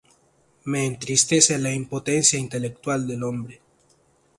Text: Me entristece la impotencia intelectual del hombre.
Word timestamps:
Me 0.63 0.87
entristece 0.87 1.59
la 1.59 1.71
impotencia 1.71 2.39
intelectual 2.39 3.05
del 3.07 3.21
hombre. 3.21 3.61